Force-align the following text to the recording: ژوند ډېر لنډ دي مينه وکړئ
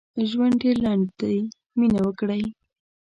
ژوند 0.29 0.55
ډېر 0.63 0.77
لنډ 0.85 1.05
دي 1.19 1.37
مينه 1.77 1.99
وکړئ 2.07 2.43